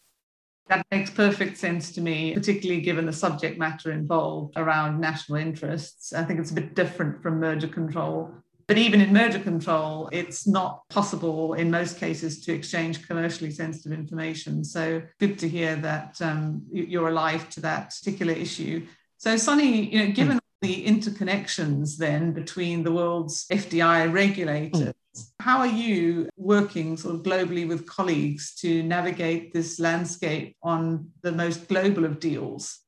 That 0.68 0.86
makes 0.92 1.10
perfect 1.10 1.58
sense 1.58 1.92
to 1.94 2.02
me, 2.02 2.34
particularly 2.34 2.82
given 2.82 3.06
the 3.06 3.14
subject 3.14 3.60
matter 3.60 3.92
involved 3.92 4.54
around 4.56 5.02
national 5.02 5.40
interests. 5.40 6.14
I 6.14 6.24
think 6.24 6.40
it's 6.40 6.52
a 6.52 6.56
bit 6.56 6.74
different 6.74 7.22
from 7.22 7.40
merger 7.40 7.68
control 7.68 8.32
but 8.68 8.78
even 8.78 9.02
in 9.02 9.12
merger 9.12 9.40
control, 9.40 10.10
it's 10.12 10.48
not 10.48 10.88
possible 10.90 11.54
in 11.54 11.70
most 11.70 11.98
cases 11.98 12.42
to 12.46 12.54
exchange 12.54 13.06
commercially 13.08 13.52
sensitive 13.52 13.92
information. 13.92 14.64
So 14.64 15.02
good 15.20 15.38
to 15.40 15.50
hear 15.50 15.76
that 15.78 16.22
um, 16.22 16.64
you're 16.72 17.10
alive 17.10 17.50
to 17.52 17.62
that 17.62 17.90
particular 17.90 18.34
issue. 18.34 18.86
So, 19.18 19.38
Sunny, 19.38 19.90
you 19.90 20.00
know, 20.00 20.12
given 20.12 20.38
mm. 20.38 20.42
the 20.62 20.86
interconnections 20.86 21.98
then 21.98 22.32
between 22.32 22.84
the 22.84 22.92
world's 22.92 23.46
FDI 23.48 24.12
regulators, 24.12 24.80
mm. 24.80 25.26
how 25.40 25.60
are 25.60 25.68
you 25.68 26.30
working 26.38 26.98
sort 26.98 27.16
of 27.16 27.24
globally 27.24 27.68
with 27.68 27.86
colleagues 27.86 28.56
to 28.56 28.84
navigate 28.84 29.54
this 29.54 29.80
landscape 29.80 30.56
on 30.62 31.10
the 31.22 31.32
most 31.32 31.68
global 31.68 32.06
of 32.06 32.20
deals? 32.20 32.83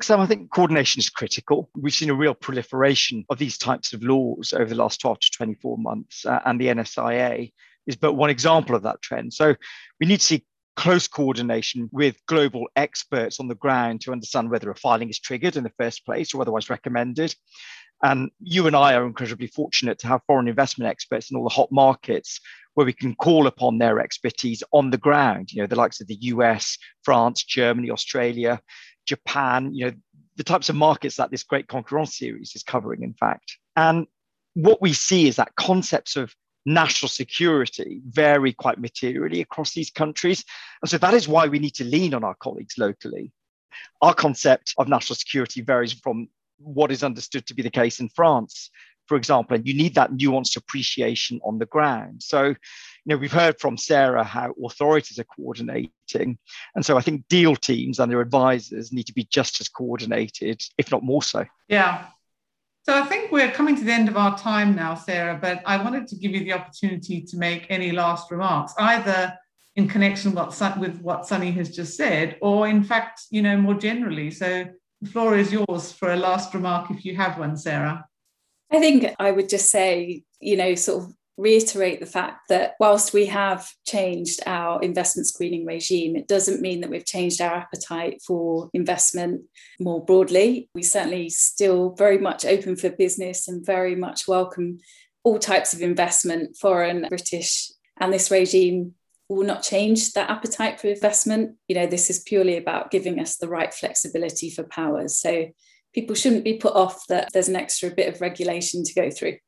So 0.00 0.18
I 0.18 0.26
think 0.26 0.50
coordination 0.50 1.00
is 1.00 1.10
critical. 1.10 1.70
We've 1.74 1.94
seen 1.94 2.10
a 2.10 2.14
real 2.14 2.34
proliferation 2.34 3.24
of 3.28 3.38
these 3.38 3.58
types 3.58 3.92
of 3.92 4.02
laws 4.02 4.52
over 4.52 4.66
the 4.66 4.74
last 4.74 5.00
12 5.00 5.20
to 5.20 5.30
24 5.30 5.78
months, 5.78 6.24
uh, 6.26 6.40
and 6.44 6.60
the 6.60 6.68
NSIA 6.68 7.52
is 7.86 7.96
but 7.96 8.14
one 8.14 8.30
example 8.30 8.76
of 8.76 8.82
that 8.82 9.02
trend. 9.02 9.32
So 9.32 9.54
we 10.00 10.06
need 10.06 10.20
to 10.20 10.26
see 10.26 10.44
close 10.76 11.06
coordination 11.08 11.88
with 11.92 12.16
global 12.26 12.68
experts 12.76 13.40
on 13.40 13.48
the 13.48 13.54
ground 13.54 14.00
to 14.02 14.12
understand 14.12 14.50
whether 14.50 14.70
a 14.70 14.76
filing 14.76 15.10
is 15.10 15.18
triggered 15.18 15.56
in 15.56 15.64
the 15.64 15.72
first 15.78 16.04
place 16.04 16.32
or 16.32 16.40
otherwise 16.40 16.70
recommended. 16.70 17.34
And 18.02 18.30
you 18.40 18.66
and 18.66 18.74
I 18.74 18.94
are 18.94 19.06
incredibly 19.06 19.46
fortunate 19.46 19.98
to 20.00 20.08
have 20.08 20.22
foreign 20.26 20.48
investment 20.48 20.90
experts 20.90 21.30
in 21.30 21.36
all 21.36 21.44
the 21.44 21.50
hot 21.50 21.70
markets 21.70 22.40
where 22.74 22.86
we 22.86 22.92
can 22.92 23.14
call 23.14 23.46
upon 23.46 23.78
their 23.78 24.00
expertise 24.00 24.62
on 24.72 24.90
the 24.90 24.98
ground, 24.98 25.52
you 25.52 25.60
know, 25.60 25.66
the 25.66 25.76
likes 25.76 26.00
of 26.00 26.06
the 26.06 26.18
US, 26.20 26.78
France, 27.04 27.44
Germany, 27.44 27.90
Australia, 27.90 28.60
Japan, 29.06 29.74
you 29.74 29.86
know, 29.86 29.92
the 30.36 30.44
types 30.44 30.68
of 30.68 30.76
markets 30.76 31.16
that 31.16 31.30
this 31.30 31.42
Great 31.42 31.68
Concurrence 31.68 32.16
series 32.16 32.52
is 32.54 32.62
covering, 32.62 33.02
in 33.02 33.14
fact. 33.14 33.58
And 33.76 34.06
what 34.54 34.80
we 34.80 34.92
see 34.92 35.28
is 35.28 35.36
that 35.36 35.54
concepts 35.56 36.16
of 36.16 36.34
national 36.64 37.08
security 37.08 38.00
vary 38.06 38.52
quite 38.52 38.78
materially 38.78 39.40
across 39.40 39.72
these 39.74 39.90
countries. 39.90 40.44
And 40.80 40.90
so 40.90 40.98
that 40.98 41.14
is 41.14 41.28
why 41.28 41.48
we 41.48 41.58
need 41.58 41.74
to 41.74 41.84
lean 41.84 42.14
on 42.14 42.24
our 42.24 42.34
colleagues 42.34 42.78
locally. 42.78 43.32
Our 44.00 44.14
concept 44.14 44.74
of 44.78 44.88
national 44.88 45.16
security 45.16 45.60
varies 45.60 45.92
from 45.92 46.28
what 46.58 46.92
is 46.92 47.02
understood 47.02 47.46
to 47.46 47.54
be 47.54 47.62
the 47.62 47.70
case 47.70 47.98
in 48.00 48.08
France, 48.08 48.70
for 49.06 49.16
example, 49.16 49.56
and 49.56 49.66
you 49.66 49.74
need 49.74 49.94
that 49.96 50.12
nuanced 50.12 50.56
appreciation 50.56 51.40
on 51.44 51.58
the 51.58 51.66
ground. 51.66 52.22
So 52.22 52.54
you 53.04 53.14
know, 53.14 53.16
we've 53.16 53.32
heard 53.32 53.58
from 53.58 53.76
Sarah 53.76 54.24
how 54.24 54.54
authorities 54.64 55.18
are 55.18 55.24
coordinating. 55.24 56.38
And 56.74 56.86
so 56.86 56.96
I 56.96 57.00
think 57.00 57.26
deal 57.28 57.56
teams 57.56 57.98
and 57.98 58.10
their 58.10 58.20
advisors 58.20 58.92
need 58.92 59.06
to 59.06 59.12
be 59.12 59.24
just 59.24 59.60
as 59.60 59.68
coordinated, 59.68 60.62
if 60.78 60.92
not 60.92 61.02
more 61.02 61.22
so. 61.22 61.44
Yeah. 61.68 62.06
So 62.84 63.00
I 63.00 63.04
think 63.06 63.30
we're 63.30 63.50
coming 63.50 63.76
to 63.76 63.84
the 63.84 63.92
end 63.92 64.08
of 64.08 64.16
our 64.16 64.36
time 64.36 64.74
now, 64.74 64.94
Sarah, 64.94 65.38
but 65.40 65.62
I 65.66 65.82
wanted 65.82 66.06
to 66.08 66.16
give 66.16 66.32
you 66.32 66.40
the 66.40 66.52
opportunity 66.52 67.22
to 67.22 67.36
make 67.36 67.66
any 67.70 67.92
last 67.92 68.30
remarks, 68.30 68.74
either 68.78 69.36
in 69.76 69.88
connection 69.88 70.34
with 70.34 71.00
what 71.00 71.26
Sunny 71.26 71.50
has 71.52 71.74
just 71.74 71.96
said, 71.96 72.36
or 72.40 72.68
in 72.68 72.84
fact, 72.84 73.22
you 73.30 73.40
know, 73.40 73.56
more 73.56 73.74
generally. 73.74 74.30
So 74.30 74.66
the 75.00 75.08
floor 75.08 75.36
is 75.36 75.52
yours 75.52 75.92
for 75.92 76.12
a 76.12 76.16
last 76.16 76.54
remark 76.54 76.90
if 76.90 77.04
you 77.04 77.16
have 77.16 77.38
one, 77.38 77.56
Sarah. 77.56 78.04
I 78.70 78.80
think 78.80 79.14
I 79.18 79.30
would 79.30 79.48
just 79.48 79.70
say, 79.70 80.24
you 80.40 80.56
know, 80.56 80.74
sort 80.74 81.04
of 81.04 81.14
reiterate 81.36 82.00
the 82.00 82.06
fact 82.06 82.48
that 82.48 82.74
whilst 82.78 83.12
we 83.12 83.26
have 83.26 83.68
changed 83.86 84.40
our 84.46 84.80
investment 84.82 85.26
screening 85.26 85.64
regime, 85.64 86.14
it 86.16 86.28
doesn't 86.28 86.60
mean 86.60 86.80
that 86.80 86.90
we've 86.90 87.06
changed 87.06 87.40
our 87.40 87.54
appetite 87.54 88.20
for 88.26 88.68
investment 88.74 89.42
more 89.80 90.04
broadly. 90.04 90.68
We 90.74 90.82
certainly 90.82 91.30
still 91.30 91.94
very 91.96 92.18
much 92.18 92.44
open 92.44 92.76
for 92.76 92.90
business 92.90 93.48
and 93.48 93.64
very 93.64 93.94
much 93.94 94.28
welcome 94.28 94.78
all 95.24 95.38
types 95.38 95.72
of 95.72 95.82
investment, 95.82 96.56
foreign, 96.56 97.06
British, 97.08 97.70
and 98.00 98.12
this 98.12 98.30
regime 98.30 98.94
will 99.28 99.46
not 99.46 99.62
change 99.62 100.12
that 100.12 100.30
appetite 100.30 100.80
for 100.80 100.88
investment. 100.88 101.56
You 101.68 101.76
know, 101.76 101.86
this 101.86 102.10
is 102.10 102.20
purely 102.20 102.56
about 102.56 102.90
giving 102.90 103.18
us 103.20 103.36
the 103.36 103.48
right 103.48 103.72
flexibility 103.72 104.50
for 104.50 104.64
powers. 104.64 105.18
So 105.18 105.46
people 105.94 106.14
shouldn't 106.14 106.44
be 106.44 106.54
put 106.54 106.74
off 106.74 107.06
that 107.08 107.30
there's 107.32 107.48
an 107.48 107.56
extra 107.56 107.90
bit 107.90 108.12
of 108.12 108.20
regulation 108.20 108.82
to 108.84 108.94
go 108.94 109.10
through. 109.10 109.38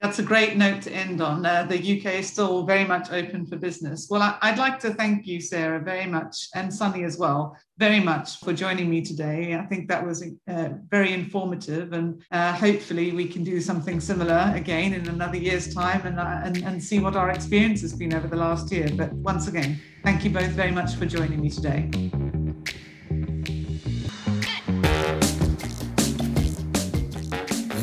That's 0.00 0.20
a 0.20 0.22
great 0.22 0.56
note 0.56 0.82
to 0.82 0.92
end 0.92 1.20
on. 1.20 1.44
Uh, 1.44 1.64
the 1.64 1.76
UK 1.76 2.20
is 2.20 2.28
still 2.28 2.64
very 2.64 2.84
much 2.84 3.10
open 3.10 3.44
for 3.44 3.56
business. 3.56 4.06
Well, 4.08 4.22
I, 4.40 4.50
would 4.50 4.58
like 4.58 4.78
to 4.80 4.94
thank 4.94 5.26
you, 5.26 5.40
Sarah, 5.40 5.80
very 5.80 6.06
much, 6.06 6.48
and 6.54 6.72
Sunny 6.72 7.02
as 7.02 7.18
well, 7.18 7.56
very 7.78 7.98
much 7.98 8.38
for 8.38 8.52
joining 8.52 8.88
me 8.88 9.02
today. 9.02 9.56
I 9.56 9.66
think 9.66 9.88
that 9.88 10.06
was 10.06 10.24
uh, 10.46 10.68
very 10.88 11.12
informative, 11.12 11.92
and 11.92 12.22
uh, 12.30 12.52
hopefully 12.52 13.10
we 13.10 13.26
can 13.26 13.42
do 13.42 13.60
something 13.60 13.98
similar 13.98 14.52
again 14.54 14.92
in 14.92 15.08
another 15.08 15.36
year's 15.36 15.74
time 15.74 16.06
and, 16.06 16.20
uh, 16.20 16.42
and, 16.44 16.58
and 16.58 16.82
see 16.82 17.00
what 17.00 17.16
our 17.16 17.30
experience 17.30 17.80
has 17.80 17.92
been 17.92 18.14
over 18.14 18.28
the 18.28 18.36
last 18.36 18.70
year. 18.70 18.88
But 18.94 19.12
once 19.14 19.48
again, 19.48 19.80
thank 20.04 20.22
you 20.22 20.30
both 20.30 20.50
very 20.50 20.70
much 20.70 20.94
for 20.94 21.06
joining 21.06 21.40
me 21.40 21.50
today. 21.50 21.90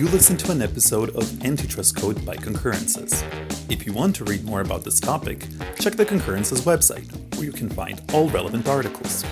You 0.06 0.12
listened 0.12 0.40
to 0.42 0.52
an 0.52 0.62
episode 0.62 1.16
of 1.16 1.44
Antitrust 1.44 1.96
Code 1.98 2.24
by 2.24 2.36
Concurrences. 2.36 3.24
If 3.72 3.88
you 3.88 3.94
want 3.94 4.16
to 4.18 4.24
read 4.24 4.46
more 4.46 4.62
about 4.62 4.84
this 4.84 5.00
topic, 5.00 5.48
check 5.80 5.96
the 5.96 6.06
Concurrences 6.06 6.62
website, 6.62 7.12
where 7.36 7.46
you 7.46 7.52
can 7.52 7.70
find 7.70 8.00
all 8.14 8.30
relevant 8.30 8.68
articles. 8.68 9.24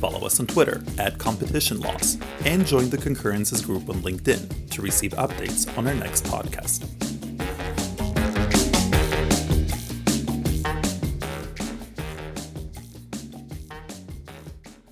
Follow 0.00 0.24
us 0.24 0.40
on 0.40 0.46
Twitter 0.46 0.82
at 0.96 1.18
Competition 1.18 1.80
Laws 1.80 2.16
and 2.46 2.64
join 2.64 2.88
the 2.88 2.96
Concurrences 2.96 3.60
group 3.60 3.90
on 3.90 3.96
LinkedIn 3.96 4.70
to 4.70 4.80
receive 4.80 5.12
updates 5.12 5.76
on 5.76 5.86
our 5.86 5.94
next 5.94 6.24
podcast. 6.24 7.05